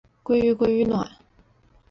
[0.23, 1.07] 鲑鱼鲑鱼卵